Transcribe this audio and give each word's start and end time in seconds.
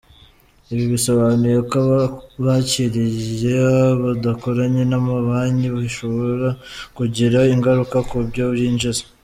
Ibi 0.71 0.85
bisobanuye 0.93 1.57
ko 1.69 1.75
aba 1.83 2.01
bakiriya 2.45 3.67
badakoranye 4.03 4.83
n’amabanki 4.91 5.67
bishobora 5.77 6.49
kugira 6.97 7.39
ingaruka 7.53 7.97
ku 8.09 8.17
byo 8.29 8.45
yinjiza. 8.59 9.03